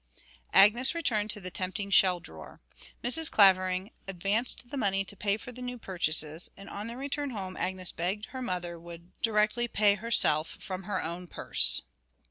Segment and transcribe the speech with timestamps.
[0.55, 2.59] Agnes returned to the tempting shell drawer.
[3.03, 3.29] Mrs.
[3.29, 7.55] Clavering advanced the money to pay for the new purchases, and on their return home
[7.55, 11.83] Agnes begged her mother would directly pay herself from her own purse.